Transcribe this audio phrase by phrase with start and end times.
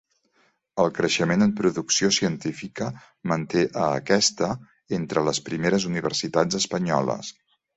[0.83, 2.87] El creixement en producció científica
[3.33, 4.49] manté a aquesta
[5.01, 7.33] entre les primeres universitats espanyoles.